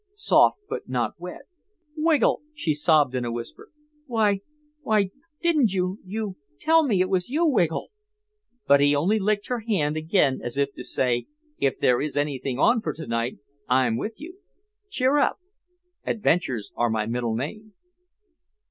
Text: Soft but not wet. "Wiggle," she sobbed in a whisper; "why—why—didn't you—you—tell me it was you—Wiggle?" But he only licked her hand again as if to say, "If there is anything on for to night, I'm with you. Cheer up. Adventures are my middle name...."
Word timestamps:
Soft 0.13 0.57
but 0.67 0.89
not 0.89 1.13
wet. 1.19 1.43
"Wiggle," 1.95 2.41
she 2.55 2.73
sobbed 2.73 3.13
in 3.13 3.23
a 3.23 3.31
whisper; 3.31 3.69
"why—why—didn't 4.07 5.73
you—you—tell 5.73 6.81
me 6.87 7.01
it 7.01 7.07
was 7.07 7.29
you—Wiggle?" 7.29 7.89
But 8.65 8.81
he 8.81 8.95
only 8.95 9.19
licked 9.19 9.45
her 9.49 9.59
hand 9.59 9.97
again 9.97 10.39
as 10.43 10.57
if 10.57 10.73
to 10.73 10.83
say, 10.83 11.27
"If 11.59 11.77
there 11.77 12.01
is 12.01 12.17
anything 12.17 12.57
on 12.57 12.81
for 12.81 12.93
to 12.93 13.05
night, 13.05 13.37
I'm 13.69 13.95
with 13.95 14.19
you. 14.19 14.39
Cheer 14.89 15.19
up. 15.19 15.37
Adventures 16.03 16.71
are 16.75 16.89
my 16.89 17.05
middle 17.05 17.35
name...." 17.35 17.75